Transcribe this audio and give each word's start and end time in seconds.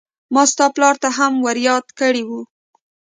ما 0.33 0.43
ستا 0.51 0.65
پلار 0.75 0.95
ته 1.03 1.09
هم 1.17 1.33
ور 1.45 1.57
ياده 1.67 1.91
کړې 1.99 2.23
وه. 2.29 2.41